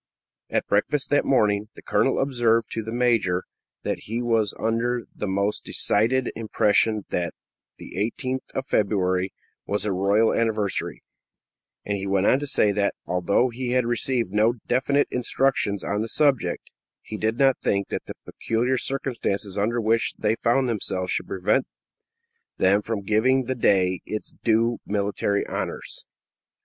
[0.49, 3.43] At breakfast that morning, the colonel observed to the major
[3.83, 7.35] that he was under the most decided impression that
[7.77, 9.31] the 18th of February
[9.67, 11.03] was a royal anniversary;
[11.85, 16.01] and he went on to say that, although he had received no definite instructions on
[16.01, 16.71] the subject,
[17.03, 21.67] he did not think that the peculiar circumstances under which they found themselves should prevent
[22.57, 26.07] them from giving the day its due military honors.